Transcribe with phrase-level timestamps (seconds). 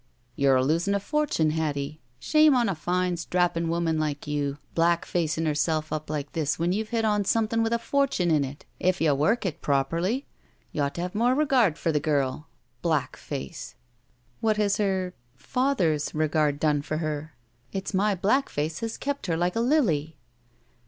[0.35, 2.01] You're losing a fortune, Hattie.
[2.17, 6.71] Shame on a fine, strapping woman like you, black facing* herself up like this when
[6.71, 10.25] you've lit on something with a fortune in it if you work it properly.
[10.71, 12.47] You ought to have more regard for the girl.
[12.81, 17.35] Black face!" i6g THE SMUDGE €t' 'What has her— ^father's regard done for her?
[17.71, 20.17] It's my black face has kept her like a lily!"